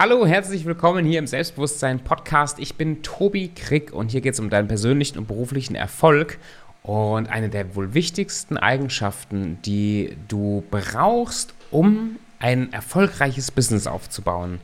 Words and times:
Hallo, 0.00 0.24
herzlich 0.28 0.64
willkommen 0.64 1.04
hier 1.04 1.18
im 1.18 1.26
Selbstbewusstsein 1.26 1.98
Podcast. 1.98 2.60
Ich 2.60 2.76
bin 2.76 3.02
Tobi 3.02 3.48
Krick 3.48 3.92
und 3.92 4.12
hier 4.12 4.20
geht 4.20 4.34
es 4.34 4.38
um 4.38 4.48
deinen 4.48 4.68
persönlichen 4.68 5.18
und 5.18 5.26
beruflichen 5.26 5.74
Erfolg. 5.74 6.38
Und 6.84 7.28
eine 7.28 7.48
der 7.48 7.74
wohl 7.74 7.94
wichtigsten 7.94 8.56
Eigenschaften, 8.56 9.58
die 9.62 10.16
du 10.28 10.62
brauchst, 10.70 11.52
um 11.72 12.14
ein 12.38 12.72
erfolgreiches 12.72 13.50
Business 13.50 13.88
aufzubauen, 13.88 14.60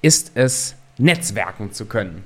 ist 0.00 0.32
es, 0.34 0.76
Netzwerken 0.96 1.72
zu 1.72 1.84
können. 1.84 2.24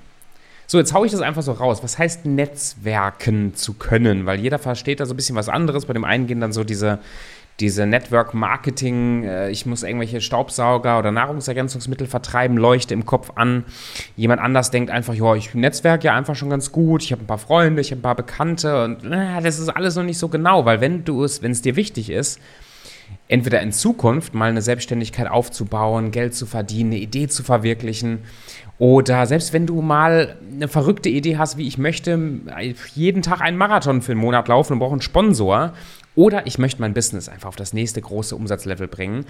So, 0.68 0.79
jetzt 0.79 0.95
haue 0.95 1.07
ich 1.07 1.12
das 1.12 1.23
einfach 1.23 1.43
so 1.43 1.50
raus. 1.50 1.82
Was 1.82 1.98
heißt 1.98 2.25
Netzwerken 2.25 3.57
zu 3.57 3.75
können? 3.75 4.27
Weil 4.27 4.39
jeder 4.39 4.61
versteht 4.61 5.00
da 5.00 5.07
so 5.07 5.14
ein 5.14 5.16
bisschen 5.16 5.34
was 5.34 5.48
anderes. 5.48 5.86
Bei 5.86 5.93
dem 5.93 6.05
einen 6.05 6.29
gehen 6.29 6.41
dann 6.41 6.52
so 6.52 6.62
diese 6.62 7.00
diese 7.61 7.86
Network 7.86 8.34
Marketing, 8.34 9.25
äh, 9.25 9.50
ich 9.50 9.66
muss 9.66 9.82
irgendwelche 9.82 10.20
Staubsauger 10.20 10.98
oder 10.98 11.11
Nahrungsergänzungsmittel 11.11 12.07
vertreiben, 12.07 12.57
leuchte 12.57 12.95
im 12.95 13.04
Kopf 13.04 13.32
an. 13.34 13.64
Jemand 14.17 14.40
anders 14.40 14.71
denkt 14.71 14.90
einfach, 14.90 15.14
ja, 15.14 15.34
ich 15.34 15.54
netzwerk 15.54 16.04
ja 16.04 16.14
einfach 16.14 16.36
schon 16.36 16.50
ganz 16.50 16.71
gut, 16.71 17.03
ich 17.03 17.12
habe 17.12 17.25
ein 17.25 17.26
paar 17.26 17.39
Freunde, 17.39 17.81
ich 17.81 17.90
habe 17.90 18.00
ein 18.00 18.03
paar 18.03 18.14
Bekannte 18.14 18.84
und 18.84 19.04
äh, 19.04 19.43
das 19.43 19.58
ist 19.58 19.68
alles 19.68 19.96
noch 19.96 20.04
nicht 20.04 20.18
so 20.18 20.29
genau, 20.29 20.64
weil 20.64 20.81
wenn 20.81 21.04
du 21.04 21.25
es, 21.25 21.43
wenn 21.43 21.50
es 21.50 21.62
dir 21.62 21.75
wichtig 21.75 22.11
ist, 22.11 22.40
entweder 23.26 23.61
in 23.61 23.72
Zukunft 23.72 24.34
mal 24.34 24.50
eine 24.50 24.62
Selbstständigkeit 24.62 25.29
aufzubauen, 25.29 26.11
Geld 26.11 26.34
zu 26.34 26.46
verdienen, 26.46 26.93
eine 26.93 27.00
Idee 27.00 27.29
zu 27.29 27.43
verwirklichen 27.43 28.20
oder 28.79 29.27
selbst 29.27 29.53
wenn 29.53 29.67
du 29.67 29.82
mal 29.82 30.37
eine 30.53 30.68
verrückte 30.68 31.09
Idee 31.09 31.37
hast, 31.37 31.57
wie 31.57 31.67
ich 31.67 31.79
möchte 31.79 32.41
jeden 32.95 33.23
Tag 33.23 33.41
einen 33.41 33.56
Marathon 33.56 34.03
für 34.03 34.12
einen 34.12 34.20
Monat 34.20 34.48
laufen 34.48 34.75
und 34.75 34.78
brauche 34.78 34.92
einen 34.92 35.03
Sponsor 35.03 35.73
oder 36.19 36.48
ich 36.48 36.59
möchte 36.59 36.81
mein 36.81 36.95
Business 36.95 37.28
einfach 37.28 37.48
auf 37.48 37.55
das 37.55 37.73
nächste 37.73 38.01
große 38.01 38.34
Umsatzlevel 38.34 38.89
bringen, 38.89 39.25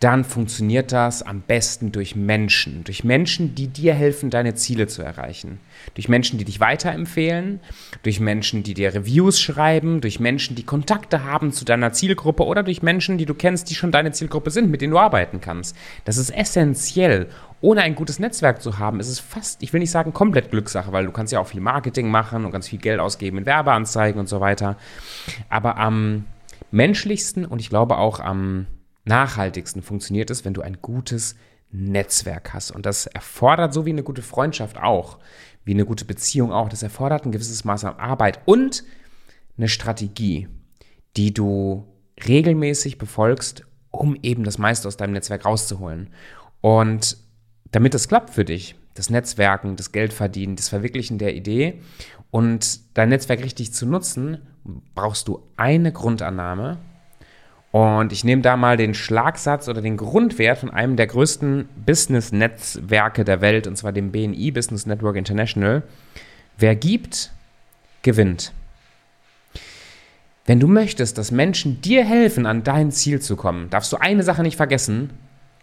dann 0.00 0.24
funktioniert 0.24 0.90
das 0.90 1.22
am 1.22 1.42
besten 1.42 1.92
durch 1.92 2.16
Menschen. 2.16 2.82
Durch 2.84 3.04
Menschen, 3.04 3.54
die 3.54 3.66
dir 3.66 3.92
helfen, 3.92 4.30
deine 4.30 4.54
Ziele 4.54 4.86
zu 4.86 5.02
erreichen. 5.02 5.60
Durch 5.92 6.08
Menschen, 6.08 6.38
die 6.38 6.46
dich 6.46 6.60
weiterempfehlen, 6.60 7.60
durch 8.04 8.20
Menschen, 8.20 8.62
die 8.62 8.72
dir 8.72 8.94
Reviews 8.94 9.38
schreiben, 9.38 10.00
durch 10.00 10.18
Menschen, 10.18 10.56
die 10.56 10.64
Kontakte 10.64 11.24
haben 11.24 11.52
zu 11.52 11.66
deiner 11.66 11.92
Zielgruppe 11.92 12.44
oder 12.44 12.62
durch 12.62 12.82
Menschen, 12.82 13.18
die 13.18 13.26
du 13.26 13.34
kennst, 13.34 13.68
die 13.68 13.74
schon 13.74 13.92
deine 13.92 14.12
Zielgruppe 14.12 14.50
sind, 14.50 14.70
mit 14.70 14.80
denen 14.80 14.92
du 14.92 14.98
arbeiten 14.98 15.42
kannst. 15.42 15.76
Das 16.06 16.16
ist 16.16 16.30
essentiell. 16.30 17.28
Ohne 17.64 17.80
ein 17.80 17.94
gutes 17.94 18.18
Netzwerk 18.18 18.60
zu 18.60 18.78
haben, 18.78 19.00
ist 19.00 19.08
es 19.08 19.20
fast, 19.20 19.62
ich 19.62 19.72
will 19.72 19.80
nicht 19.80 19.90
sagen 19.90 20.12
komplett 20.12 20.50
Glückssache, 20.50 20.92
weil 20.92 21.06
du 21.06 21.12
kannst 21.12 21.32
ja 21.32 21.40
auch 21.40 21.46
viel 21.46 21.62
Marketing 21.62 22.10
machen 22.10 22.44
und 22.44 22.50
ganz 22.50 22.68
viel 22.68 22.78
Geld 22.78 23.00
ausgeben 23.00 23.38
in 23.38 23.46
Werbeanzeigen 23.46 24.20
und 24.20 24.28
so 24.28 24.42
weiter. 24.42 24.76
Aber 25.48 25.78
am 25.78 26.26
menschlichsten 26.70 27.46
und 27.46 27.60
ich 27.60 27.70
glaube 27.70 27.96
auch 27.96 28.20
am 28.20 28.66
nachhaltigsten 29.06 29.80
funktioniert 29.80 30.28
es, 30.28 30.44
wenn 30.44 30.52
du 30.52 30.60
ein 30.60 30.82
gutes 30.82 31.36
Netzwerk 31.70 32.52
hast. 32.52 32.70
Und 32.70 32.84
das 32.84 33.06
erfordert, 33.06 33.72
so 33.72 33.86
wie 33.86 33.92
eine 33.92 34.02
gute 34.02 34.20
Freundschaft 34.20 34.76
auch, 34.76 35.18
wie 35.64 35.72
eine 35.72 35.86
gute 35.86 36.04
Beziehung 36.04 36.52
auch, 36.52 36.68
das 36.68 36.82
erfordert 36.82 37.24
ein 37.24 37.32
gewisses 37.32 37.64
Maß 37.64 37.86
an 37.86 37.96
Arbeit 37.96 38.40
und 38.44 38.84
eine 39.56 39.68
Strategie, 39.68 40.48
die 41.16 41.32
du 41.32 41.88
regelmäßig 42.28 42.98
befolgst, 42.98 43.64
um 43.90 44.18
eben 44.22 44.44
das 44.44 44.58
meiste 44.58 44.86
aus 44.86 44.98
deinem 44.98 45.14
Netzwerk 45.14 45.46
rauszuholen. 45.46 46.10
Und 46.60 47.23
damit 47.74 47.92
das 47.92 48.06
klappt 48.06 48.30
für 48.30 48.44
dich, 48.44 48.76
das 48.94 49.10
Netzwerken, 49.10 49.74
das 49.74 49.90
Geldverdienen, 49.90 50.54
das 50.54 50.68
Verwirklichen 50.68 51.18
der 51.18 51.34
Idee 51.34 51.80
und 52.30 52.80
dein 52.96 53.08
Netzwerk 53.08 53.42
richtig 53.42 53.72
zu 53.72 53.84
nutzen, 53.84 54.38
brauchst 54.94 55.26
du 55.26 55.42
eine 55.56 55.90
Grundannahme. 55.90 56.78
Und 57.72 58.12
ich 58.12 58.22
nehme 58.22 58.42
da 58.42 58.56
mal 58.56 58.76
den 58.76 58.94
Schlagsatz 58.94 59.68
oder 59.68 59.82
den 59.82 59.96
Grundwert 59.96 60.58
von 60.58 60.70
einem 60.70 60.94
der 60.94 61.08
größten 61.08 61.68
Business-Netzwerke 61.84 63.24
der 63.24 63.40
Welt, 63.40 63.66
und 63.66 63.76
zwar 63.76 63.90
dem 63.90 64.12
BNI 64.12 64.52
Business 64.52 64.86
Network 64.86 65.16
International. 65.16 65.82
Wer 66.56 66.76
gibt, 66.76 67.32
gewinnt. 68.02 68.52
Wenn 70.46 70.60
du 70.60 70.68
möchtest, 70.68 71.18
dass 71.18 71.32
Menschen 71.32 71.80
dir 71.80 72.04
helfen, 72.04 72.46
an 72.46 72.62
dein 72.62 72.92
Ziel 72.92 73.20
zu 73.20 73.34
kommen, 73.34 73.68
darfst 73.70 73.92
du 73.92 73.96
eine 73.96 74.22
Sache 74.22 74.42
nicht 74.42 74.56
vergessen. 74.56 75.10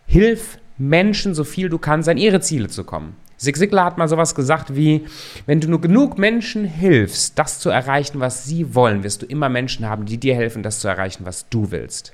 Hilf 0.05 0.57
Menschen 0.81 1.33
so 1.33 1.43
viel 1.43 1.69
du 1.69 1.77
kannst, 1.77 2.09
an 2.09 2.17
ihre 2.17 2.41
Ziele 2.41 2.67
zu 2.67 2.83
kommen. 2.83 3.15
Zig 3.37 3.55
Ziglar 3.55 3.85
hat 3.85 3.97
mal 3.97 4.07
sowas 4.07 4.35
gesagt 4.35 4.75
wie, 4.75 5.05
wenn 5.45 5.59
du 5.59 5.67
nur 5.67 5.81
genug 5.81 6.17
Menschen 6.17 6.65
hilfst, 6.65 7.39
das 7.39 7.59
zu 7.59 7.69
erreichen, 7.69 8.19
was 8.19 8.45
sie 8.45 8.75
wollen, 8.75 9.03
wirst 9.03 9.21
du 9.21 9.25
immer 9.25 9.49
Menschen 9.49 9.87
haben, 9.87 10.05
die 10.05 10.17
dir 10.17 10.35
helfen, 10.35 10.63
das 10.63 10.79
zu 10.79 10.87
erreichen, 10.87 11.25
was 11.25 11.49
du 11.49 11.71
willst. 11.71 12.13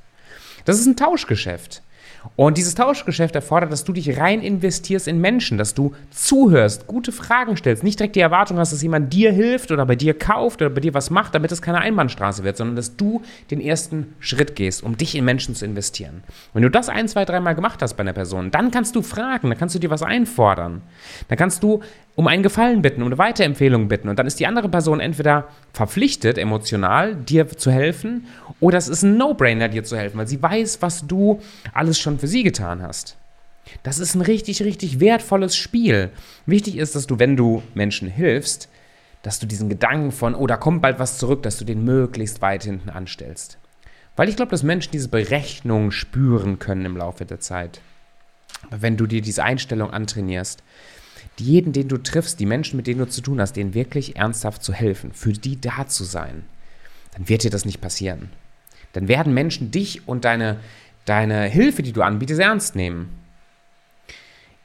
Das 0.66 0.80
ist 0.80 0.86
ein 0.86 0.96
Tauschgeschäft. 0.96 1.82
Und 2.36 2.58
dieses 2.58 2.76
Tauschgeschäft 2.76 3.36
erfordert, 3.36 3.72
dass 3.72 3.84
du 3.84 3.94
dich 3.94 4.18
rein 4.20 4.42
investierst 4.42 5.08
in 5.08 5.20
Menschen, 5.20 5.58
dass 5.58 5.74
du 5.74 5.94
zuhörst, 6.12 6.88
gute 6.88 7.12
Fragen 7.12 7.58
stellst, 7.58 7.84
nicht 7.84 8.00
direkt 8.00 8.16
die 8.16 8.22
Erwartung 8.22 8.58
hast, 8.58 8.74
dass 8.74 8.82
jemand 8.82 9.14
dir 9.14 9.32
hilft 9.32 9.72
oder 9.72 9.86
bei 9.86 9.96
dir 9.96 10.18
kauft 10.18 10.62
oder 10.62 10.70
bei 10.70 10.82
dir 10.82 10.94
was 10.94 11.10
macht, 11.10 11.36
damit 11.36 11.52
es 11.52 11.62
keine 11.62 11.80
Einbahnstraße 11.80 12.44
wird, 12.44 12.58
sondern 12.58 12.76
dass 12.76 12.96
du 12.96 13.22
den 13.52 13.62
ersten 13.62 14.14
Schritt 14.20 14.56
gehst, 14.56 14.84
um 14.84 14.98
dich 14.98 15.16
in 15.16 15.26
Menschen 15.26 15.56
zu 15.56 15.66
investieren. 15.66 16.24
Wenn 16.54 16.64
du 16.64 16.70
das 16.70 16.90
ein, 16.90 17.08
zwei, 17.08 17.26
dreimal 17.26 17.56
gemacht 17.56 17.82
hast 17.82 17.96
bei 17.96 18.02
einer 18.02 18.14
Person, 18.14 18.52
dann 18.52 18.72
kannst 18.72 18.96
du 18.96 19.02
fragen, 19.02 19.50
dann 19.50 19.58
kannst 19.58 19.76
du 19.76 19.80
dir 19.80 19.90
was 19.90 20.04
einfordern. 20.04 20.82
Dann 21.28 21.38
kannst 21.38 21.64
du 21.64 21.82
um 22.18 22.26
einen 22.26 22.42
Gefallen 22.42 22.82
bitten, 22.82 23.04
um 23.04 23.10
eine 23.10 23.20
Weiterempfehlung 23.20 23.88
bitten. 23.88 24.10
Und 24.10 24.18
dann 24.18 24.26
ist 24.26 24.40
die 24.40 24.48
andere 24.48 24.70
Person 24.70 25.00
entweder 25.00 25.50
verpflichtet, 25.72 26.40
emotional, 26.40 27.16
dir 27.16 27.48
zu 27.48 27.72
helfen, 27.72 28.26
oder 28.60 28.80
es 28.80 28.88
ist 28.88 29.04
ein 29.04 29.18
No-Brainer, 29.18 29.70
dir 29.70 29.84
zu 29.84 29.96
helfen, 29.96 30.18
weil 30.18 30.28
sie 30.28 30.42
weiß, 30.42 30.82
was 30.82 31.06
du 31.06 31.40
alles 31.74 32.00
schon 32.00 32.18
für 32.18 32.28
sie 32.28 32.42
getan 32.42 32.82
hast. 32.82 33.18
Das 33.84 34.00
ist 34.00 34.16
ein 34.16 34.22
richtig, 34.22 34.64
richtig 34.64 35.00
wertvolles 35.00 35.56
Spiel. 35.56 36.10
Wichtig 36.48 36.78
ist, 36.78 36.96
dass 36.96 37.06
du, 37.06 37.20
wenn 37.20 37.38
du 37.38 37.62
Menschen 37.76 38.10
hilfst, 38.10 38.68
dass 39.22 39.38
du 39.38 39.46
diesen 39.46 39.70
Gedanken 39.70 40.12
von, 40.12 40.34
oh, 40.34 40.48
da 40.48 40.58
kommt 40.58 40.82
bald 40.82 40.98
was 40.98 41.20
zurück, 41.20 41.44
dass 41.44 41.60
du 41.60 41.66
den 41.66 41.86
möglichst 41.86 42.42
weit 42.42 42.64
hinten 42.64 42.90
anstellst. 42.90 43.60
Weil 44.16 44.28
ich 44.28 44.36
glaube, 44.36 44.50
dass 44.50 44.64
Menschen 44.64 44.92
diese 44.92 45.10
Berechnung 45.10 45.92
spüren 45.92 46.58
können 46.58 46.86
im 46.86 46.98
Laufe 46.98 47.26
der 47.26 47.40
Zeit. 47.40 47.80
Wenn 48.72 48.98
du 48.98 49.06
dir 49.06 49.22
diese 49.22 49.44
Einstellung 49.44 49.92
antrainierst, 49.92 50.64
jeden, 51.40 51.74
den 51.74 51.88
du 51.88 51.98
triffst, 51.98 52.40
die 52.40 52.46
Menschen, 52.46 52.78
mit 52.78 52.88
denen 52.88 53.00
du 53.00 53.08
zu 53.08 53.22
tun 53.22 53.40
hast, 53.40 53.54
denen 53.54 53.74
wirklich 53.74 54.16
ernsthaft 54.16 54.64
zu 54.64 54.74
helfen, 54.74 55.12
für 55.14 55.34
die 55.34 55.60
da 55.60 55.88
zu 55.88 56.04
sein, 56.04 56.44
dann 57.14 57.30
wird 57.30 57.44
dir 57.44 57.52
das 57.52 57.66
nicht 57.66 57.82
passieren. 57.82 58.30
Dann 58.94 59.08
werden 59.08 59.34
Menschen 59.34 59.72
dich 59.72 60.08
und 60.08 60.26
deine, 60.26 60.58
deine 61.06 61.44
Hilfe, 61.44 61.84
die 61.84 61.94
du 61.94 62.02
anbietest, 62.02 62.40
ernst 62.40 62.76
nehmen. 62.76 63.10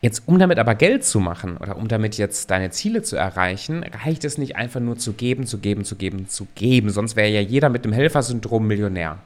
Jetzt, 0.00 0.22
um 0.27 0.38
damit 0.38 0.59
aber 0.59 0.75
Geld 0.75 1.05
zu 1.05 1.21
machen 1.21 1.56
oder 1.56 1.77
um 1.77 1.87
damit 1.87 2.19
jetzt 2.19 2.50
deine 2.50 2.71
Ziele 2.71 3.03
zu 3.03 3.16
erreichen, 3.16 3.84
reicht 4.04 4.25
es 4.25 4.37
nicht 4.37 4.56
einfach 4.56 4.81
nur 4.81 4.99
zu 4.99 5.12
geben, 5.12 5.47
zu 5.47 5.59
geben, 5.59 5.84
zu 5.84 5.97
geben, 5.97 6.28
zu 6.28 6.49
geben. 6.54 6.91
Sonst 6.91 7.15
wäre 7.15 7.28
ja 7.28 7.41
jeder 7.41 7.69
mit 7.69 7.84
dem 7.84 7.93
Helfersyndrom 7.93 8.66
Millionär 8.66 9.19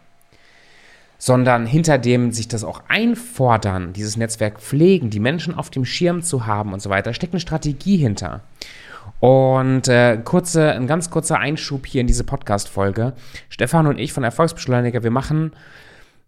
sondern 1.18 1.66
hinter 1.66 1.98
dem 1.98 2.32
sich 2.32 2.48
das 2.48 2.64
auch 2.64 2.82
einfordern, 2.88 3.92
dieses 3.92 4.16
Netzwerk 4.16 4.60
pflegen, 4.60 5.10
die 5.10 5.20
Menschen 5.20 5.54
auf 5.54 5.70
dem 5.70 5.84
Schirm 5.84 6.22
zu 6.22 6.46
haben 6.46 6.72
und 6.72 6.80
so 6.80 6.90
weiter, 6.90 7.14
steckt 7.14 7.32
eine 7.32 7.40
Strategie 7.40 7.96
hinter. 7.96 8.42
Und 9.20 9.88
äh, 9.88 10.18
kurze, 10.22 10.72
ein 10.72 10.86
ganz 10.86 11.10
kurzer 11.10 11.38
Einschub 11.38 11.86
hier 11.86 12.00
in 12.00 12.06
diese 12.06 12.24
Podcast-Folge. 12.24 13.14
Stefan 13.48 13.86
und 13.86 13.98
ich 13.98 14.12
von 14.12 14.24
Erfolgsbeschleuniger, 14.24 15.02
wir 15.02 15.10
machen 15.10 15.52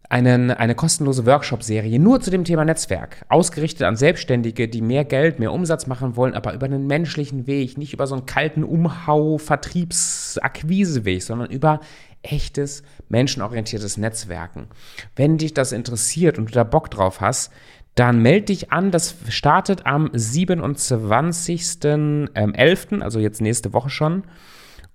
einen, 0.09 0.51
eine 0.51 0.75
kostenlose 0.75 1.27
Workshop-Serie 1.27 1.99
nur 1.99 2.21
zu 2.21 2.31
dem 2.31 2.45
Thema 2.45 2.65
Netzwerk, 2.65 3.27
ausgerichtet 3.29 3.83
an 3.83 3.97
Selbstständige, 3.97 4.69
die 4.69 4.81
mehr 4.81 5.05
Geld, 5.05 5.39
mehr 5.39 5.53
Umsatz 5.53 5.87
machen 5.87 6.17
wollen, 6.17 6.35
aber 6.35 6.55
über 6.55 6.67
einen 6.67 6.87
menschlichen 6.87 7.47
Weg, 7.47 7.77
nicht 7.77 7.93
über 7.93 8.07
so 8.07 8.15
einen 8.15 8.25
kalten 8.25 8.65
Umhau, 8.65 9.37
Vertriebs-, 9.37 10.39
Akquiseweg, 10.39 11.23
sondern 11.23 11.51
über 11.51 11.81
echtes, 12.23 12.83
menschenorientiertes 13.09 13.97
Netzwerken. 13.97 14.69
Wenn 15.17 15.39
dich 15.39 15.55
das 15.55 15.73
interessiert 15.73 16.39
und 16.39 16.51
du 16.51 16.55
da 16.55 16.63
Bock 16.65 16.91
drauf 16.91 17.21
hast, 17.21 17.53
dann 17.95 18.21
melde 18.23 18.47
dich 18.47 18.73
an. 18.73 18.91
Das 18.91 19.15
startet 19.29 19.87
am 19.87 20.09
27.11., 20.09 22.93
ähm, 22.93 23.03
also 23.03 23.19
jetzt 23.19 23.41
nächste 23.41 23.73
Woche 23.73 23.89
schon. 23.91 24.25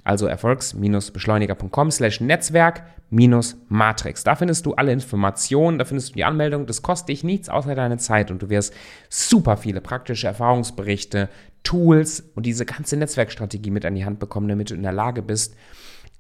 also 0.08 0.26
erfolgs-beschleuniger.com 0.26 1.92
slash 1.92 2.22
Netzwerk-Matrix. 2.22 4.24
Da 4.24 4.36
findest 4.36 4.66
du 4.66 4.74
alle 4.74 4.94
Informationen, 4.94 5.78
da 5.78 5.86
findest 5.86 6.10
du 6.10 6.14
die 6.14 6.24
Anmeldung. 6.24 6.66
Das 6.66 6.82
kostet 6.82 7.10
dich 7.10 7.24
nichts 7.24 7.50
außer 7.50 7.76
deine 7.76 7.98
Zeit 7.98 8.32
und 8.32 8.42
du 8.42 8.50
wirst 8.50 8.74
super 9.10 9.58
viele 9.58 9.82
praktische 9.82 10.28
Erfahrungsberichte, 10.28 11.30
Tools 11.64 12.24
und 12.36 12.46
diese 12.46 12.66
ganze 12.66 12.96
Netzwerkstrategie 12.96 13.72
mit 13.72 13.86
an 13.86 13.96
die 13.96 14.06
Hand 14.06 14.20
bekommen, 14.20 14.48
damit 14.48 14.70
du 14.70 14.76
in 14.76 14.84
der 14.84 14.94
Lage 14.94 15.22
bist, 15.22 15.56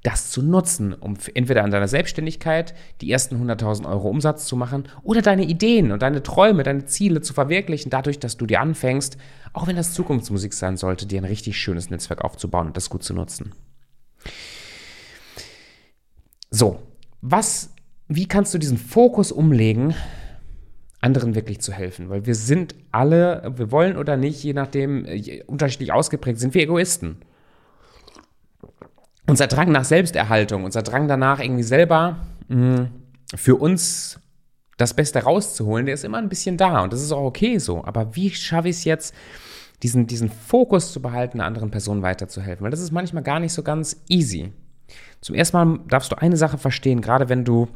das 0.04 0.30
zu 0.30 0.42
nutzen, 0.42 0.94
um 0.94 1.16
entweder 1.34 1.64
an 1.64 1.72
deiner 1.72 1.88
Selbstständigkeit 1.88 2.74
die 3.02 3.12
ersten 3.12 3.36
100.000 3.36 3.90
Euro 3.90 4.10
Umsatz 4.10 4.46
zu 4.46 4.56
machen 4.56 4.88
oder 5.04 5.22
deine 5.22 5.44
Ideen 5.44 5.92
und 5.92 6.02
deine 6.02 6.24
Träume, 6.24 6.64
deine 6.64 6.86
Ziele 6.86 7.22
zu 7.22 7.34
verwirklichen, 7.34 7.90
dadurch, 7.90 8.20
dass 8.20 8.38
du 8.38 8.46
dir 8.46 8.62
anfängst, 8.62 9.18
auch 9.54 9.68
wenn 9.68 9.76
das 9.76 9.94
Zukunftsmusik 9.94 10.54
sein 10.54 10.78
sollte, 10.78 11.08
dir 11.08 11.22
ein 11.22 11.26
richtig 11.26 11.58
schönes 11.58 11.90
Netzwerk 11.90 12.24
aufzubauen 12.24 12.68
und 12.68 12.78
das 12.78 12.90
gut 12.90 13.04
zu 13.04 13.14
nutzen. 13.14 13.54
So, 16.50 16.80
was, 17.22 17.74
wie 18.08 18.28
kannst 18.28 18.54
du 18.54 18.58
diesen 18.58 18.78
Fokus 18.78 19.32
umlegen, 19.32 19.96
anderen 21.02 21.36
wirklich 21.36 21.62
zu 21.62 21.72
helfen? 21.72 22.10
Weil 22.10 22.26
wir 22.26 22.36
sind 22.36 22.76
alle, 22.92 23.54
wir 23.56 23.72
wollen 23.72 23.98
oder 23.98 24.18
nicht, 24.18 24.44
je 24.44 24.54
nachdem, 24.54 25.06
äh, 25.06 25.44
unterschiedlich 25.44 25.92
ausgeprägt, 25.92 26.40
sind 26.40 26.54
wir 26.54 26.64
Egoisten 26.64 27.18
unser 29.28 29.48
Drang 29.48 29.72
nach 29.72 29.84
Selbsterhaltung, 29.84 30.64
unser 30.64 30.82
Drang 30.82 31.08
danach 31.08 31.40
irgendwie 31.40 31.64
selber 31.64 32.26
mh, 32.48 32.82
mm, 32.82 32.92
für 33.36 33.56
uns 33.56 34.20
das 34.78 34.94
Beste 34.94 35.24
rauszuholen, 35.24 35.86
der 35.86 35.96
ist 35.96 36.06
immer 36.06 36.18
ein 36.18 36.30
bisschen 36.30 36.56
da 36.56 36.82
und 36.82 36.94
das 36.94 37.02
ist 37.02 37.12
auch 37.12 37.26
okay 37.26 37.58
so. 37.58 37.84
Aber 37.84 38.16
wie 38.16 38.30
schaffe 38.30 38.70
ich 38.70 38.78
es 38.78 38.84
jetzt, 38.86 39.16
diesen, 39.84 40.08
diesen 40.08 40.30
Fokus 40.30 40.92
zu 40.92 41.02
behalten, 41.02 41.42
anderen 41.42 41.72
Personen 41.72 42.02
weiterzuhelfen? 42.02 42.64
Weil 42.64 42.72
das 42.72 42.82
ist 42.82 42.92
manchmal 42.92 43.24
gar 43.24 43.40
nicht 43.40 43.54
so 43.54 43.64
ganz 43.64 44.04
easy. 44.10 44.54
Zum 45.22 45.36
ersten 45.36 45.58
Mal 45.58 45.80
darfst 45.88 46.12
du 46.12 46.18
eine 46.18 46.38
Sache 46.38 46.58
verstehen, 46.58 47.02
gerade 47.02 47.30
wenn 47.30 47.44
du 47.44 47.68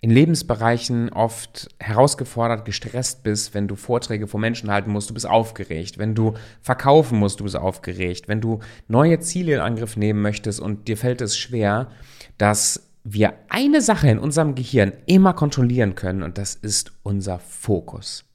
in 0.00 0.10
Lebensbereichen 0.10 1.12
oft 1.12 1.68
herausgefordert, 1.80 2.64
gestresst 2.64 3.24
bist, 3.24 3.54
wenn 3.54 3.66
du 3.66 3.74
Vorträge 3.74 4.28
vor 4.28 4.38
Menschen 4.38 4.70
halten 4.70 4.92
musst, 4.92 5.10
du 5.10 5.14
bist 5.14 5.26
aufgeregt, 5.26 5.98
wenn 5.98 6.14
du 6.14 6.34
verkaufen 6.60 7.18
musst, 7.18 7.40
du 7.40 7.44
bist 7.44 7.56
aufgeregt, 7.56 8.28
wenn 8.28 8.40
du 8.40 8.60
neue 8.86 9.18
Ziele 9.18 9.54
in 9.54 9.60
Angriff 9.60 9.96
nehmen 9.96 10.22
möchtest 10.22 10.60
und 10.60 10.86
dir 10.86 10.96
fällt 10.96 11.20
es 11.20 11.36
schwer, 11.36 11.88
dass 12.36 12.90
wir 13.02 13.34
eine 13.48 13.80
Sache 13.80 14.08
in 14.08 14.18
unserem 14.18 14.54
Gehirn 14.54 14.92
immer 15.06 15.32
kontrollieren 15.32 15.94
können 15.96 16.22
und 16.22 16.38
das 16.38 16.54
ist 16.54 16.92
unser 17.02 17.40
Fokus. 17.40 18.27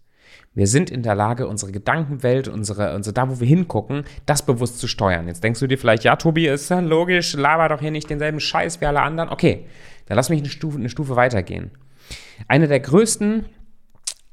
Wir 0.56 0.68
sind 0.68 0.92
in 0.92 1.02
der 1.02 1.16
Lage, 1.16 1.48
unsere 1.48 1.72
Gedankenwelt, 1.72 2.48
unsere, 2.48 2.96
unsere, 2.96 3.14
da 3.14 3.30
wo 3.30 3.40
wir 3.40 3.48
hingucken, 3.48 4.04
das 4.26 4.46
bewusst 4.46 4.80
zu 4.80 4.88
steuern. 4.88 5.28
Jetzt 5.28 5.44
denkst 5.44 5.60
du 5.60 5.68
dir 5.68 5.78
vielleicht, 5.78 6.04
ja, 6.04 6.16
Tobi, 6.16 6.48
ist 6.48 6.70
ja 6.70 6.80
logisch, 6.80 7.34
laber 7.34 7.70
doch 7.70 7.80
hier 7.80 7.92
nicht 7.92 8.10
denselben 8.10 8.40
Scheiß 8.40 8.80
wie 8.80 8.86
alle 8.86 9.02
anderen. 9.02 9.30
Okay, 9.30 9.66
dann 10.06 10.16
lass 10.16 10.30
mich 10.30 10.40
eine 10.40 10.50
Stufe, 10.50 10.78
eine 10.78 10.90
Stufe 10.90 11.16
weitergehen. 11.16 11.72
Eine 12.48 12.68
der 12.68 12.82
größten 12.82 13.46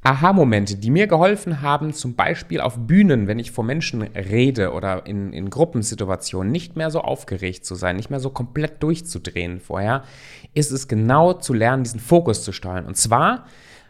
Aha-Momente, 0.02 0.76
die 0.76 0.90
mir 0.90 1.06
geholfen 1.06 1.60
haben, 1.60 1.92
zum 1.92 2.14
Beispiel 2.14 2.60
auf 2.60 2.78
Bühnen, 2.78 3.26
wenn 3.26 3.38
ich 3.38 3.50
vor 3.50 3.64
Menschen 3.64 4.02
rede 4.02 4.72
oder 4.72 5.06
in, 5.06 5.32
in 5.34 5.50
Gruppensituationen, 5.50 6.50
nicht 6.50 6.74
mehr 6.74 6.90
so 6.90 7.02
aufgeregt 7.02 7.66
zu 7.66 7.74
sein, 7.74 7.96
nicht 7.96 8.08
mehr 8.08 8.20
so 8.20 8.30
komplett 8.30 8.82
durchzudrehen 8.82 9.60
vorher, 9.60 10.04
ist 10.54 10.70
es 10.70 10.88
genau 10.88 11.34
zu 11.34 11.52
lernen, 11.52 11.84
diesen 11.84 12.00
Fokus 12.00 12.44
zu 12.44 12.52
steuern. 12.52 12.86
Und 12.86 12.96
zwar, 12.96 13.46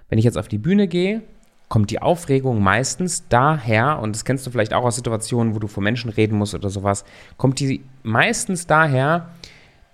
wenn 0.09 0.19
ich 0.19 0.25
jetzt 0.25 0.39
auf 0.39 0.49
die 0.49 0.59
Bühne 0.59 0.89
gehe, 0.89 1.23
kommt 1.71 1.91
die 1.91 2.03
Aufregung 2.03 2.61
meistens 2.61 3.29
daher, 3.29 4.01
und 4.01 4.15
das 4.17 4.25
kennst 4.25 4.45
du 4.45 4.51
vielleicht 4.51 4.75
auch 4.75 4.83
aus 4.83 4.97
Situationen, 4.97 5.55
wo 5.55 5.61
du 5.61 5.69
vor 5.69 5.85
Menschen 5.85 6.11
reden 6.11 6.37
musst 6.37 6.53
oder 6.53 6.69
sowas, 6.69 7.05
kommt 7.37 7.61
die 7.61 7.85
meistens 8.03 8.67
daher, 8.67 9.31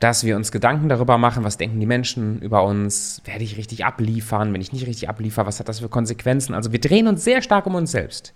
dass 0.01 0.25
wir 0.25 0.37
uns 0.37 0.53
Gedanken 0.53 0.89
darüber 0.89 1.19
machen, 1.19 1.45
was 1.45 1.59
denken 1.59 1.79
die 1.79 1.87
Menschen 1.87 2.41
über 2.41 2.65
uns, 2.65 3.21
werde 3.27 3.45
ich 3.45 3.59
richtig 3.59 3.85
abliefern, 3.85 4.55
wenn 4.55 4.63
ich 4.63 4.73
nicht 4.73 4.87
richtig 4.87 5.11
abliefere, 5.11 5.47
was 5.47 5.61
hat 5.61 5.69
das 5.69 5.81
für 5.81 5.91
Konsequenzen? 5.91 6.55
Also 6.55 6.73
wir 6.73 6.81
drehen 6.81 7.09
uns 7.09 7.23
sehr 7.25 7.43
stark 7.43 7.67
um 7.67 7.75
uns 7.75 7.91
selbst. 7.91 8.33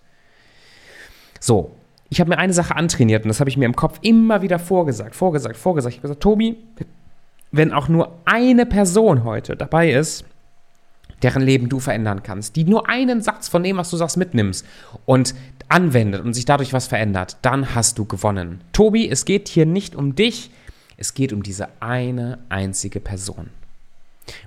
So, 1.40 1.74
ich 2.10 2.20
habe 2.20 2.28
mir 2.28 2.38
eine 2.38 2.52
Sache 2.52 2.76
antrainiert 2.76 3.24
und 3.24 3.28
das 3.28 3.40
habe 3.40 3.48
ich 3.48 3.56
mir 3.56 3.64
im 3.64 3.74
Kopf 3.74 4.00
immer 4.02 4.42
wieder 4.42 4.58
vorgesagt, 4.58 5.16
vorgesagt, 5.16 5.56
vorgesagt. 5.56 5.94
Ich 5.94 5.98
habe 6.00 6.08
gesagt, 6.08 6.22
Tobi, 6.22 6.58
wenn 7.52 7.72
auch 7.72 7.88
nur 7.88 8.18
eine 8.26 8.66
Person 8.66 9.24
heute 9.24 9.56
dabei 9.56 9.92
ist, 9.92 10.26
deren 11.22 11.42
Leben 11.42 11.68
du 11.68 11.80
verändern 11.80 12.22
kannst, 12.22 12.56
die 12.56 12.64
nur 12.64 12.88
einen 12.88 13.22
Satz 13.22 13.48
von 13.48 13.62
dem, 13.62 13.76
was 13.76 13.90
du 13.90 13.96
sagst, 13.96 14.16
mitnimmst 14.16 14.66
und 15.06 15.34
anwendet 15.68 16.24
und 16.24 16.34
sich 16.34 16.44
dadurch 16.44 16.72
was 16.72 16.86
verändert, 16.86 17.36
dann 17.42 17.74
hast 17.74 17.98
du 17.98 18.04
gewonnen. 18.04 18.62
Tobi, 18.72 19.08
es 19.08 19.24
geht 19.24 19.48
hier 19.48 19.66
nicht 19.66 19.94
um 19.94 20.14
dich, 20.14 20.50
es 20.96 21.14
geht 21.14 21.32
um 21.32 21.42
diese 21.42 21.68
eine 21.80 22.38
einzige 22.48 23.00
Person. 23.00 23.50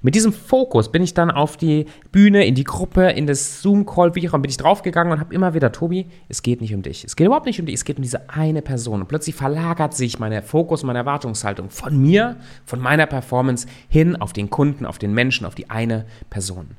Mit 0.01 0.15
diesem 0.15 0.33
Fokus 0.33 0.91
bin 0.91 1.03
ich 1.03 1.13
dann 1.13 1.31
auf 1.31 1.57
die 1.57 1.85
Bühne, 2.11 2.45
in 2.45 2.55
die 2.55 2.63
Gruppe, 2.63 3.09
in 3.09 3.27
das 3.27 3.61
Zoom-Call, 3.61 4.15
wie 4.15 4.29
auch 4.29 4.33
bin 4.33 4.49
ich 4.49 4.57
draufgegangen 4.57 5.13
und 5.13 5.19
habe 5.19 5.33
immer 5.33 5.53
wieder, 5.53 5.71
Tobi, 5.71 6.07
es 6.29 6.41
geht 6.43 6.61
nicht 6.61 6.73
um 6.73 6.81
dich. 6.81 7.03
Es 7.03 7.15
geht 7.15 7.27
überhaupt 7.27 7.45
nicht 7.45 7.59
um 7.59 7.65
dich, 7.65 7.75
es 7.75 7.85
geht 7.85 7.97
um 7.97 8.03
diese 8.03 8.29
eine 8.29 8.61
Person. 8.61 9.01
Und 9.01 9.07
plötzlich 9.07 9.35
verlagert 9.35 9.95
sich 9.95 10.19
mein 10.19 10.41
Fokus, 10.43 10.83
meine 10.83 10.99
Erwartungshaltung 10.99 11.69
von 11.69 11.97
mir, 11.97 12.37
von 12.65 12.79
meiner 12.79 13.05
Performance 13.05 13.67
hin 13.87 14.15
auf 14.15 14.33
den 14.33 14.49
Kunden, 14.49 14.85
auf 14.85 14.97
den 14.97 15.13
Menschen, 15.13 15.45
auf 15.45 15.55
die 15.55 15.69
eine 15.69 16.05
Person. 16.29 16.77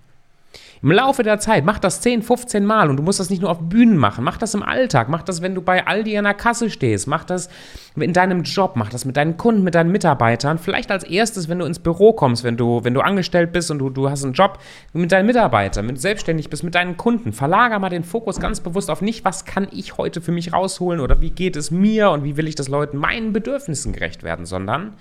Im 0.83 0.91
Laufe 0.91 1.23
der 1.23 1.39
Zeit, 1.39 1.65
mach 1.65 1.79
das 1.79 2.01
10, 2.01 2.23
15 2.23 2.65
Mal 2.65 2.91
und 2.91 2.97
du 2.97 3.03
musst 3.03 3.21
das 3.21 3.31
nicht 3.31 3.41
nur 3.41 3.51
auf 3.51 3.59
Bühnen 3.61 3.97
machen, 3.97 4.25
mach 4.25 4.37
das 4.37 4.55
im 4.55 4.63
Alltag, 4.63 5.09
mach 5.09 5.23
das, 5.23 5.41
wenn 5.41 5.55
du 5.55 5.63
bei 5.63 5.87
Aldi 5.87 6.17
an 6.19 6.25
der 6.25 6.35
Kasse 6.35 6.69
stehst, 6.69 7.07
mach 7.07 7.25
das 7.25 7.49
in 7.97 8.13
deinem 8.13 8.43
Job, 8.43 8.73
mach 8.77 8.91
das 8.91 9.05
mit 9.05 9.17
deinen 9.17 9.37
Kunden, 9.37 9.63
mit 9.63 9.75
deinen 9.75 9.93
Mitarbeitern, 9.93 10.59
vielleicht 10.59 10.91
als 10.91 11.05
erstes, 11.05 11.49
wenn 11.49 11.59
du 11.59 11.65
ins 11.65 11.79
Büro 11.79 12.13
kommst, 12.13 12.45
wenn 12.45 12.57
du, 12.57 12.83
wenn 12.85 12.95
du 12.95 13.01
angestellt 13.01 13.53
bist 13.53 13.71
und 13.71 13.79
du, 13.79 13.89
du 13.89 14.11
hast 14.11 14.25
einen 14.25 14.35
Job 14.35 14.59
mit 14.93 15.13
deinen 15.13 15.27
Mitarbeitern, 15.27 15.87
wenn 15.87 15.95
du 15.95 16.01
selbstständig 16.01 16.51
bist, 16.51 16.65
mit 16.65 16.75
deinen 16.75 16.97
Kunden, 16.97 17.33
verlager 17.33 17.79
mal 17.79 17.91
den 17.91 18.05
Fokus 18.05 18.41
ganz 18.41 18.61
bewusst 18.61 18.91
auf 18.91 19.01
nicht, 19.01 19.25
was 19.25 19.45
kann 19.45 19.69
ich 19.71 19.97
heute 19.97 20.21
für 20.21 20.33
mich 20.33 20.53
rausholen 20.53 21.01
oder 21.01 21.21
wie 21.21 21.31
geht 21.31 21.57
es 21.57 21.71
mir 21.71 22.11
und 22.11 22.25
wie 22.25 22.37
will 22.37 22.49
ich 22.49 22.55
das 22.57 22.69
Leuten 22.69 22.99
meinen 22.99 23.33
Bedürfnissen 23.33 23.93
gerecht 23.93 24.23
werden, 24.23 24.45
sondern 24.45 24.95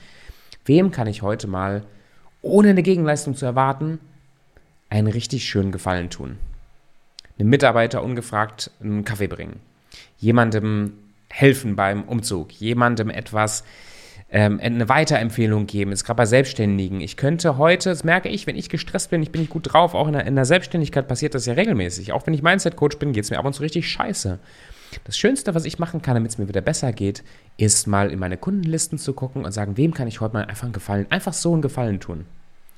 wem 0.65 0.91
kann 0.91 1.07
ich 1.07 1.21
heute 1.21 1.47
mal, 1.47 1.83
ohne 2.41 2.69
eine 2.69 2.83
Gegenleistung 2.83 3.35
zu 3.35 3.45
erwarten, 3.45 3.99
einen 4.93 5.07
richtig 5.07 5.45
schönen 5.45 5.71
Gefallen 5.71 6.11
tun. 6.11 6.37
Einem 7.39 7.49
Mitarbeiter 7.49 8.03
ungefragt 8.03 8.69
einen 8.79 9.03
Kaffee 9.03 9.27
bringen. 9.27 9.59
Jemandem 10.19 10.93
helfen 11.29 11.75
beim 11.75 12.03
Umzug. 12.03 12.51
Jemandem 12.51 13.09
etwas, 13.09 13.63
ähm, 14.29 14.59
eine 14.61 14.87
Weiterempfehlung 14.89 15.65
geben. 15.65 15.91
Ist 15.91 16.05
gerade 16.05 16.17
bei 16.17 16.27
Selbstständigen. 16.27 17.01
Ich 17.01 17.17
könnte 17.17 17.57
heute, 17.57 17.89
das 17.89 18.03
merke 18.03 18.29
ich, 18.29 18.45
wenn 18.45 18.55
ich 18.55 18.69
gestresst 18.69 19.09
bin, 19.09 19.23
ich 19.23 19.31
bin 19.31 19.41
nicht 19.41 19.49
gut 19.49 19.73
drauf, 19.73 19.95
auch 19.95 20.05
in 20.05 20.13
der, 20.13 20.27
in 20.27 20.35
der 20.35 20.45
Selbstständigkeit 20.45 21.07
passiert 21.07 21.33
das 21.33 21.47
ja 21.47 21.53
regelmäßig. 21.53 22.13
Auch 22.13 22.27
wenn 22.27 22.35
ich 22.35 22.43
Mindset-Coach 22.43 22.97
bin, 22.97 23.13
geht 23.13 23.23
es 23.23 23.31
mir 23.31 23.39
ab 23.39 23.45
und 23.45 23.53
zu 23.53 23.63
richtig 23.63 23.89
scheiße. 23.89 24.37
Das 25.05 25.17
Schönste, 25.17 25.55
was 25.55 25.65
ich 25.65 25.79
machen 25.79 26.03
kann, 26.03 26.13
damit 26.13 26.31
es 26.31 26.37
mir 26.37 26.47
wieder 26.47 26.61
besser 26.61 26.93
geht, 26.93 27.23
ist 27.57 27.87
mal 27.87 28.11
in 28.11 28.19
meine 28.19 28.37
Kundenlisten 28.37 28.99
zu 28.99 29.13
gucken 29.13 29.43
und 29.43 29.51
sagen, 29.51 29.75
wem 29.75 29.95
kann 29.95 30.07
ich 30.07 30.21
heute 30.21 30.35
mal 30.35 30.45
einfach 30.45 30.65
einen 30.65 30.73
Gefallen, 30.73 31.07
einfach 31.09 31.33
so 31.33 31.51
einen 31.51 31.63
Gefallen 31.63 31.99
tun. 31.99 32.25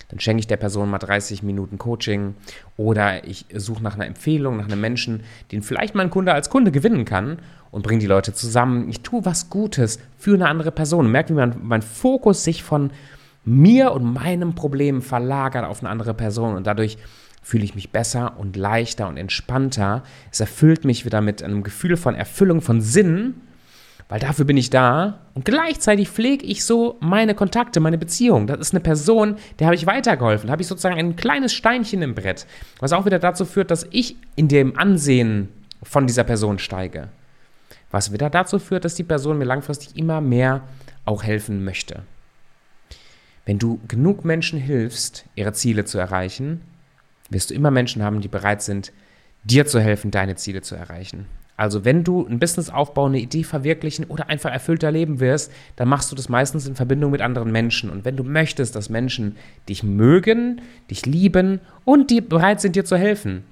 Dann 0.09 0.19
schenke 0.19 0.39
ich 0.39 0.47
der 0.47 0.57
Person 0.57 0.89
mal 0.89 0.99
30 0.99 1.43
Minuten 1.43 1.77
Coaching 1.77 2.35
oder 2.77 3.27
ich 3.27 3.45
suche 3.53 3.81
nach 3.83 3.95
einer 3.95 4.05
Empfehlung, 4.05 4.57
nach 4.57 4.65
einem 4.65 4.81
Menschen, 4.81 5.23
den 5.51 5.61
vielleicht 5.63 5.95
mein 5.95 6.09
Kunde 6.09 6.33
als 6.33 6.49
Kunde 6.49 6.71
gewinnen 6.71 7.05
kann 7.05 7.39
und 7.71 7.83
bringe 7.83 7.99
die 7.99 8.07
Leute 8.07 8.33
zusammen. 8.33 8.89
Ich 8.89 9.01
tue 9.01 9.25
was 9.25 9.49
Gutes 9.49 9.99
für 10.17 10.33
eine 10.33 10.47
andere 10.47 10.71
Person 10.71 11.05
und 11.05 11.11
merke, 11.11 11.33
wie 11.33 11.37
mein, 11.37 11.55
mein 11.63 11.81
Fokus 11.81 12.43
sich 12.43 12.63
von 12.63 12.91
mir 13.43 13.91
und 13.91 14.13
meinem 14.13 14.55
Problem 14.55 15.01
verlagert 15.01 15.65
auf 15.65 15.81
eine 15.81 15.89
andere 15.89 16.13
Person 16.13 16.55
und 16.55 16.67
dadurch 16.67 16.97
fühle 17.41 17.63
ich 17.63 17.75
mich 17.75 17.91
besser 17.91 18.39
und 18.39 18.55
leichter 18.55 19.07
und 19.07 19.17
entspannter. 19.17 20.01
Es 20.31 20.39
erfüllt 20.39 20.83
mich 20.83 21.05
wieder 21.05 21.21
mit 21.21 21.43
einem 21.43 21.61
Gefühl 21.61 21.95
von 21.95 22.15
Erfüllung, 22.15 22.61
von 22.61 22.81
Sinn 22.81 23.35
weil 24.07 24.19
dafür 24.19 24.45
bin 24.45 24.57
ich 24.57 24.69
da 24.69 25.19
und 25.33 25.45
gleichzeitig 25.45 26.09
pflege 26.09 26.45
ich 26.45 26.63
so 26.63 26.97
meine 26.99 27.33
Kontakte, 27.33 27.79
meine 27.79 27.97
Beziehung. 27.97 28.45
Das 28.45 28.59
ist 28.59 28.73
eine 28.73 28.81
Person, 28.81 29.37
der 29.59 29.67
habe 29.67 29.75
ich 29.75 29.87
weitergeholfen. 29.87 30.47
Da 30.47 30.51
habe 30.51 30.61
ich 30.61 30.67
sozusagen 30.67 30.97
ein 30.97 31.15
kleines 31.15 31.53
Steinchen 31.53 32.01
im 32.01 32.13
Brett, 32.13 32.45
was 32.79 32.93
auch 32.93 33.05
wieder 33.05 33.19
dazu 33.19 33.45
führt, 33.45 33.71
dass 33.71 33.87
ich 33.89 34.15
in 34.35 34.47
dem 34.47 34.77
Ansehen 34.77 35.49
von 35.81 36.05
dieser 36.05 36.23
Person 36.23 36.59
steige. 36.59 37.09
Was 37.89 38.13
wieder 38.13 38.29
dazu 38.29 38.59
führt, 38.59 38.85
dass 38.85 38.95
die 38.95 39.03
Person 39.03 39.37
mir 39.37 39.45
langfristig 39.45 39.95
immer 39.97 40.21
mehr 40.21 40.61
auch 41.05 41.23
helfen 41.23 41.63
möchte. 41.63 42.03
Wenn 43.45 43.59
du 43.59 43.79
genug 43.87 44.25
Menschen 44.25 44.59
hilfst, 44.59 45.25
ihre 45.35 45.53
Ziele 45.53 45.85
zu 45.85 45.97
erreichen, 45.97 46.61
wirst 47.29 47.49
du 47.49 47.53
immer 47.53 47.71
Menschen 47.71 48.03
haben, 48.03 48.21
die 48.21 48.27
bereit 48.27 48.61
sind, 48.61 48.91
dir 49.43 49.65
zu 49.65 49.79
helfen, 49.79 50.11
deine 50.11 50.35
Ziele 50.35 50.61
zu 50.61 50.75
erreichen. 50.75 51.27
Also 51.57 51.85
wenn 51.85 52.03
du 52.03 52.25
ein 52.25 52.39
Business 52.39 52.69
aufbauen, 52.69 53.13
eine 53.13 53.21
Idee 53.21 53.43
verwirklichen 53.43 54.05
oder 54.05 54.29
einfach 54.29 54.51
erfüllter 54.51 54.91
leben 54.91 55.19
wirst, 55.19 55.51
dann 55.77 55.87
machst 55.87 56.11
du 56.11 56.15
das 56.15 56.27
meistens 56.27 56.67
in 56.67 56.75
Verbindung 56.75 57.11
mit 57.11 57.21
anderen 57.21 57.51
Menschen. 57.51 57.89
Und 57.89 58.03
wenn 58.03 58.17
du 58.17 58.23
möchtest, 58.23 58.75
dass 58.75 58.89
Menschen 58.89 59.37
dich 59.69 59.81
mögen, 59.81 60.61
dich 60.89 61.05
lieben 61.05 61.61
und 61.85 62.11
die 62.11 62.19
bereit 62.19 62.59
sind, 62.59 62.75
dir 62.75 62.83
zu 62.83 62.97
helfen, 62.97 63.45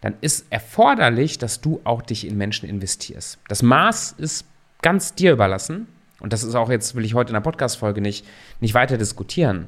dann 0.00 0.14
ist 0.22 0.46
erforderlich, 0.50 1.38
dass 1.38 1.60
du 1.60 1.80
auch 1.84 2.02
dich 2.02 2.26
in 2.26 2.38
Menschen 2.38 2.68
investierst. 2.68 3.38
Das 3.48 3.62
Maß 3.62 4.12
ist 4.18 4.46
ganz 4.80 5.14
dir 5.14 5.32
überlassen. 5.32 5.86
Und 6.20 6.32
das 6.32 6.44
ist 6.44 6.54
auch 6.54 6.70
jetzt, 6.70 6.94
will 6.94 7.04
ich 7.04 7.14
heute 7.14 7.30
in 7.30 7.34
der 7.34 7.40
Podcast-Folge 7.40 8.00
nicht, 8.00 8.24
nicht 8.60 8.74
weiter 8.74 8.96
diskutieren. 8.96 9.66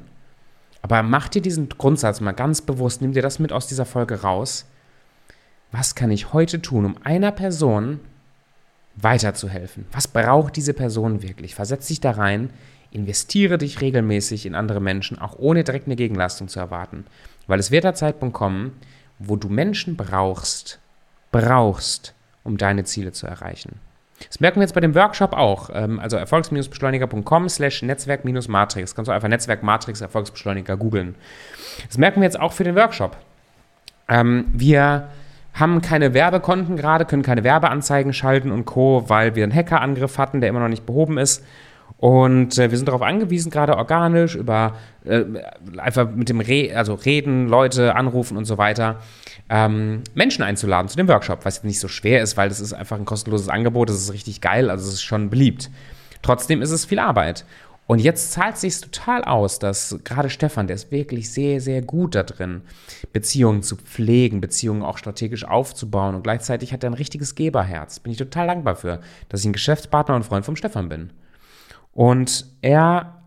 Aber 0.81 1.03
mach 1.03 1.27
dir 1.27 1.41
diesen 1.41 1.69
Grundsatz 1.69 2.21
mal 2.21 2.31
ganz 2.31 2.61
bewusst, 2.61 3.01
nimm 3.01 3.13
dir 3.13 3.21
das 3.21 3.39
mit 3.39 3.51
aus 3.51 3.67
dieser 3.67 3.85
Folge 3.85 4.21
raus 4.21 4.65
was 5.77 5.95
kann 5.95 6.11
ich 6.11 6.31
heute 6.31 6.61
tun, 6.61 6.85
um 6.85 6.95
einer 7.03 7.31
Person 7.31 7.99
weiterzuhelfen. 8.95 9.85
Was 9.91 10.07
braucht 10.07 10.55
diese 10.55 10.73
Person 10.73 11.21
wirklich? 11.21 11.53
Versetz 11.53 11.87
dich 11.87 11.99
da 11.99 12.11
rein, 12.11 12.49
investiere 12.91 13.57
dich 13.57 13.81
regelmäßig 13.81 14.45
in 14.45 14.55
andere 14.55 14.79
Menschen, 14.79 15.19
auch 15.19 15.37
ohne 15.37 15.65
direkt 15.65 15.87
eine 15.87 15.97
Gegenleistung 15.97 16.47
zu 16.47 16.59
erwarten. 16.59 17.05
Weil 17.47 17.59
es 17.59 17.71
wird 17.71 17.83
der 17.83 17.93
Zeitpunkt 17.93 18.33
kommen, 18.33 18.79
wo 19.19 19.35
du 19.35 19.49
Menschen 19.49 19.97
brauchst, 19.97 20.79
brauchst, 21.31 22.13
um 22.43 22.57
deine 22.57 22.85
Ziele 22.85 23.11
zu 23.11 23.27
erreichen. 23.27 23.79
Das 24.27 24.39
merken 24.39 24.61
wir 24.61 24.63
jetzt 24.63 24.75
bei 24.75 24.81
dem 24.81 24.95
Workshop 24.95 25.33
auch. 25.33 25.69
Ähm, 25.73 25.99
also 25.99 26.15
erfolgs-beschleuniger.com 26.15 27.49
slash 27.49 27.81
Netzwerk-Matrix. 27.81 28.95
Kannst 28.95 29.09
du 29.09 29.11
einfach 29.11 29.27
Netzwerk 29.27 29.61
Matrix 29.61 29.99
Erfolgsbeschleuniger 29.99 30.77
googeln. 30.77 31.15
Das 31.85 31.97
merken 31.97 32.21
wir 32.21 32.25
jetzt 32.25 32.39
auch 32.39 32.53
für 32.53 32.63
den 32.63 32.77
Workshop. 32.77 33.17
Ähm, 34.07 34.45
wir 34.53 35.09
haben 35.55 35.81
keine 35.81 36.13
Werbekonten 36.13 36.75
gerade, 36.75 37.05
können 37.05 37.23
keine 37.23 37.43
Werbeanzeigen 37.43 38.13
schalten 38.13 38.51
und 38.51 38.65
Co., 38.65 39.05
weil 39.07 39.35
wir 39.35 39.43
einen 39.43 39.55
Hackerangriff 39.55 40.17
hatten, 40.17 40.41
der 40.41 40.49
immer 40.49 40.59
noch 40.59 40.67
nicht 40.67 40.85
behoben 40.85 41.17
ist. 41.17 41.43
Und 41.97 42.57
äh, 42.57 42.69
wir 42.71 42.77
sind 42.77 42.87
darauf 42.87 43.01
angewiesen, 43.01 43.51
gerade 43.51 43.77
organisch, 43.77 44.35
über 44.35 44.75
äh, 45.05 45.23
einfach 45.77 46.09
mit 46.11 46.27
dem 46.27 46.41
Re 46.41 46.71
also 46.75 46.93
Reden, 46.93 47.47
Leute 47.47 47.95
anrufen 47.95 48.35
und 48.35 48.45
so 48.45 48.57
weiter, 48.57 48.99
ähm, 49.49 50.03
Menschen 50.13 50.43
einzuladen 50.43 50.89
zu 50.89 50.97
dem 50.97 51.07
Workshop, 51.07 51.45
was 51.45 51.63
nicht 51.63 51.79
so 51.79 51.87
schwer 51.87 52.21
ist, 52.21 52.35
weil 52.35 52.49
das 52.49 52.59
ist 52.59 52.73
einfach 52.73 52.97
ein 52.97 53.05
kostenloses 53.05 53.47
Angebot, 53.47 53.89
das 53.89 53.95
ist 53.95 54.11
richtig 54.11 54.41
geil, 54.41 54.69
also 54.69 54.85
es 54.87 54.95
ist 54.95 55.03
schon 55.03 55.29
beliebt. 55.29 55.69
Trotzdem 56.21 56.61
ist 56.61 56.71
es 56.71 56.85
viel 56.85 56.99
Arbeit. 56.99 57.45
Und 57.87 57.99
jetzt 57.99 58.31
zahlt 58.31 58.57
sich 58.57 58.79
total 58.81 59.23
aus, 59.23 59.59
dass 59.59 59.99
gerade 60.03 60.29
Stefan, 60.29 60.67
der 60.67 60.75
ist 60.75 60.91
wirklich 60.91 61.31
sehr, 61.31 61.61
sehr 61.61 61.83
gut 61.83 62.15
da 62.15 62.23
drin, 62.23 62.61
Beziehungen 63.13 63.61
zu 63.61 63.75
pflegen, 63.75 64.41
Beziehungen 64.41 64.81
auch 64.81 64.97
strategisch 64.97 65.45
aufzubauen 65.45 66.15
und 66.15 66.23
gleichzeitig 66.23 66.73
hat 66.73 66.83
er 66.83 66.89
ein 66.89 66.95
richtiges 66.95 67.35
Geberherz. 67.35 67.99
Bin 67.99 68.11
ich 68.11 68.17
total 68.17 68.47
dankbar 68.47 68.75
für, 68.75 69.01
dass 69.29 69.41
ich 69.41 69.47
ein 69.47 69.53
Geschäftspartner 69.53 70.15
und 70.15 70.25
Freund 70.25 70.45
vom 70.45 70.55
Stefan 70.55 70.89
bin. 70.89 71.11
Und 71.91 72.47
er, 72.61 73.23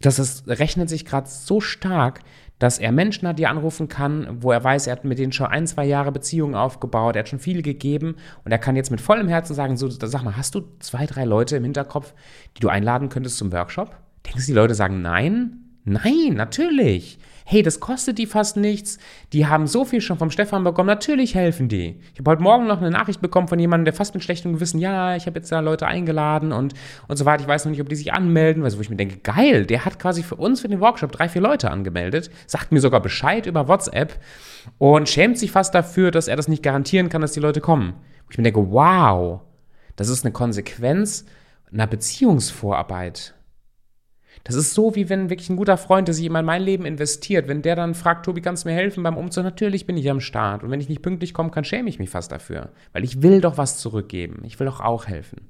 das 0.00 0.20
ist, 0.20 0.46
rechnet 0.46 0.88
sich 0.88 1.04
gerade 1.04 1.28
so 1.28 1.60
stark, 1.60 2.20
dass 2.58 2.78
er 2.78 2.92
Menschen 2.92 3.28
hat, 3.28 3.38
die 3.38 3.46
anrufen 3.46 3.88
kann, 3.88 4.42
wo 4.42 4.50
er 4.50 4.64
weiß, 4.64 4.86
er 4.86 4.92
hat 4.92 5.04
mit 5.04 5.18
denen 5.18 5.32
schon 5.32 5.48
ein, 5.48 5.66
zwei 5.66 5.84
Jahre 5.84 6.12
Beziehungen 6.12 6.54
aufgebaut, 6.54 7.16
er 7.16 7.20
hat 7.20 7.28
schon 7.28 7.38
viel 7.38 7.62
gegeben 7.62 8.16
und 8.44 8.52
er 8.52 8.58
kann 8.58 8.76
jetzt 8.76 8.90
mit 8.90 9.00
vollem 9.00 9.28
Herzen 9.28 9.54
sagen, 9.54 9.76
so, 9.76 9.88
sag 9.90 10.22
mal, 10.22 10.36
hast 10.36 10.54
du 10.54 10.62
zwei, 10.80 11.06
drei 11.06 11.24
Leute 11.24 11.56
im 11.56 11.64
Hinterkopf, 11.64 12.14
die 12.56 12.60
du 12.60 12.68
einladen 12.68 13.08
könntest 13.08 13.38
zum 13.38 13.52
Workshop? 13.52 13.96
Denkst 14.24 14.46
du, 14.46 14.52
die 14.52 14.56
Leute 14.56 14.74
sagen 14.74 15.02
nein? 15.02 15.65
Nein, 15.86 16.34
natürlich 16.34 17.18
hey, 17.48 17.62
das 17.62 17.78
kostet 17.78 18.18
die 18.18 18.26
fast 18.26 18.56
nichts, 18.56 18.98
die 19.32 19.46
haben 19.46 19.68
so 19.68 19.84
viel 19.84 20.00
schon 20.00 20.18
vom 20.18 20.32
Stefan 20.32 20.64
bekommen, 20.64 20.88
natürlich 20.88 21.36
helfen 21.36 21.68
die. 21.68 22.00
Ich 22.12 22.18
habe 22.18 22.32
heute 22.32 22.42
Morgen 22.42 22.66
noch 22.66 22.80
eine 22.80 22.90
Nachricht 22.90 23.20
bekommen 23.20 23.46
von 23.46 23.60
jemandem, 23.60 23.84
der 23.84 23.94
fast 23.94 24.14
mit 24.14 24.24
schlechtem 24.24 24.54
Gewissen, 24.54 24.80
ja, 24.80 25.14
ich 25.14 25.26
habe 25.26 25.38
jetzt 25.38 25.52
da 25.52 25.60
Leute 25.60 25.86
eingeladen 25.86 26.50
und, 26.50 26.74
und 27.06 27.16
so 27.16 27.24
weiter, 27.24 27.42
ich 27.42 27.48
weiß 27.48 27.64
noch 27.64 27.70
nicht, 27.70 27.80
ob 27.80 27.88
die 27.88 27.94
sich 27.94 28.12
anmelden, 28.12 28.64
also 28.64 28.78
wo 28.78 28.82
ich 28.82 28.90
mir 28.90 28.96
denke, 28.96 29.18
geil, 29.18 29.64
der 29.64 29.84
hat 29.84 30.00
quasi 30.00 30.24
für 30.24 30.34
uns, 30.34 30.60
für 30.60 30.68
den 30.68 30.80
Workshop 30.80 31.12
drei, 31.12 31.28
vier 31.28 31.40
Leute 31.40 31.70
angemeldet, 31.70 32.30
sagt 32.48 32.72
mir 32.72 32.80
sogar 32.80 33.00
Bescheid 33.00 33.46
über 33.46 33.68
WhatsApp 33.68 34.18
und 34.78 35.08
schämt 35.08 35.38
sich 35.38 35.52
fast 35.52 35.72
dafür, 35.72 36.10
dass 36.10 36.26
er 36.26 36.34
das 36.34 36.48
nicht 36.48 36.64
garantieren 36.64 37.10
kann, 37.10 37.22
dass 37.22 37.32
die 37.32 37.40
Leute 37.40 37.60
kommen. 37.60 37.94
Wo 38.24 38.30
ich 38.32 38.38
mir 38.38 38.44
denke, 38.44 38.72
wow, 38.72 39.42
das 39.94 40.08
ist 40.08 40.24
eine 40.24 40.32
Konsequenz 40.32 41.24
einer 41.72 41.86
Beziehungsvorarbeit. 41.86 43.35
Das 44.44 44.54
ist 44.54 44.74
so, 44.74 44.94
wie 44.94 45.08
wenn 45.08 45.30
wirklich 45.30 45.50
ein 45.50 45.56
guter 45.56 45.76
Freund, 45.76 46.08
der 46.08 46.14
sich 46.14 46.24
in 46.26 46.32
mein 46.32 46.62
Leben 46.62 46.84
investiert, 46.84 47.48
wenn 47.48 47.62
der 47.62 47.76
dann 47.76 47.94
fragt, 47.94 48.24
Tobi, 48.24 48.40
kannst 48.40 48.64
du 48.64 48.68
mir 48.68 48.74
helfen 48.74 49.02
beim 49.02 49.16
Umzug? 49.16 49.44
Natürlich 49.44 49.86
bin 49.86 49.96
ich 49.96 50.10
am 50.10 50.20
Start. 50.20 50.62
Und 50.62 50.70
wenn 50.70 50.80
ich 50.80 50.88
nicht 50.88 51.02
pünktlich 51.02 51.34
komme, 51.34 51.50
kann 51.50 51.64
schäme 51.64 51.88
ich 51.88 51.98
mich 51.98 52.10
fast 52.10 52.30
dafür. 52.30 52.70
Weil 52.92 53.04
ich 53.04 53.22
will 53.22 53.40
doch 53.40 53.58
was 53.58 53.78
zurückgeben. 53.78 54.42
Ich 54.44 54.60
will 54.60 54.66
doch 54.66 54.80
auch 54.80 55.06
helfen. 55.06 55.42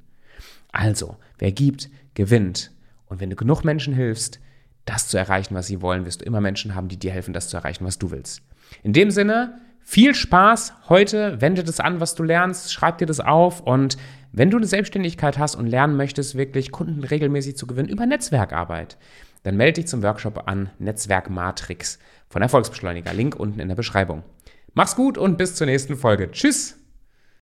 Also, 0.73 1.17
wer 1.39 1.53
gibt, 1.53 1.91
gewinnt. 2.15 2.73
Und 3.07 3.21
wenn 3.21 3.31
du 3.31 3.37
genug 3.37 3.65
Menschen 3.65 3.95
hilfst, 3.95 4.41
das 4.85 5.09
zu 5.09 5.19
erreichen, 5.19 5.55
was 5.55 5.67
sie 5.67 5.83
wollen, 5.83 6.07
wirst 6.07 6.23
du 6.23 6.25
immer 6.25 6.41
Menschen 6.41 6.75
haben, 6.75 6.89
die 6.89 6.99
dir 6.99 7.13
helfen, 7.13 7.35
das 7.35 7.49
zu 7.49 7.57
erreichen, 7.57 7.85
was 7.85 7.99
du 7.99 8.11
willst. 8.11 8.43
In 8.83 8.93
dem 8.93 9.11
Sinne, 9.11 9.59
viel 9.89 10.17
Spaß 10.17 10.75
heute, 10.89 11.41
wende 11.41 11.63
das 11.63 11.79
an, 11.79 12.01
was 12.01 12.17
du 12.17 12.25
lernst, 12.25 12.73
schreib 12.73 12.99
dir 12.99 13.07
das 13.07 13.21
auf 13.21 13.61
und 13.61 13.97
wenn 14.33 14.51
du 14.51 14.57
eine 14.57 14.67
Selbstständigkeit 14.67 15.39
hast 15.39 15.55
und 15.55 15.69
lernen 15.69 15.97
möchtest, 15.97 16.37
wirklich 16.37 16.73
Kunden 16.73 17.05
regelmäßig 17.05 17.57
zu 17.57 17.69
gewinnen 17.69 17.89
über 17.89 18.05
Netzwerkarbeit, 18.05 18.99
dann 19.45 19.57
melde 19.57 19.81
dich 19.81 19.87
zum 19.87 20.03
Workshop 20.03 20.49
an 20.49 20.71
Netzwerk 20.81 21.31
Matrix 21.31 22.01
von 22.29 22.43
Erfolgsbeschleuniger. 22.43 23.15
Link 23.15 23.37
unten 23.37 23.61
in 23.61 23.69
der 23.69 23.77
Beschreibung. 23.77 24.25
Mach's 24.75 24.97
gut 24.97 25.17
und 25.17 25.39
bis 25.39 25.55
zur 25.55 25.69
nächsten 25.69 25.97
Folge. 25.97 26.33
Tschüss! 26.33 26.77